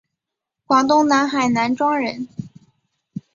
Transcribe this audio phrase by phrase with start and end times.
[0.65, 2.27] 广东南海南庄人。